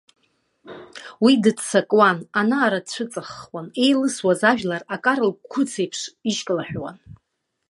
Уи 1.23 1.33
дыццакуан, 1.43 2.17
ана-ара 2.39 2.79
дцәыҵаххуан, 2.85 3.67
еилысуаз 3.83 4.41
ажәлар 4.51 4.83
акарл 4.95 5.31
қәыц 5.51 5.71
еиԥш 5.81 5.99
ишьклаҳәуан. 6.29 6.97